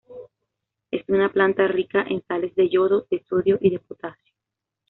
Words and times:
Es 0.89 1.07
una 1.09 1.31
planta 1.31 1.67
rica 1.67 2.01
en 2.01 2.25
sales 2.25 2.55
de 2.55 2.69
yodo, 2.69 3.05
de 3.11 3.23
sodio 3.29 3.59
y 3.61 3.69
de 3.69 3.77
potasio. 3.77 4.33